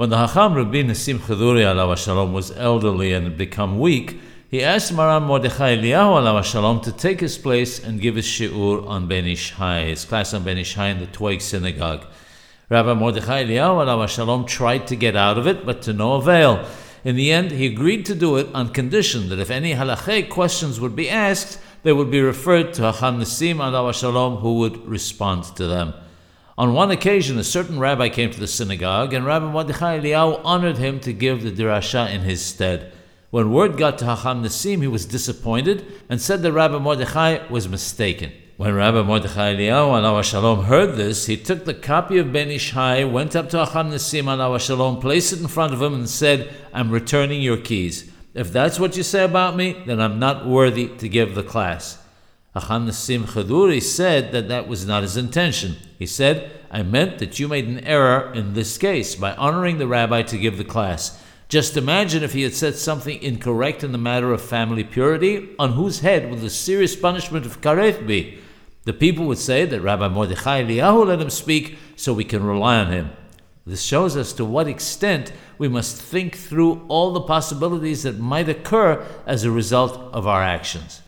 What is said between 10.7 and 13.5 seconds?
Hai in the Twig synagogue. Rabbi Mordechai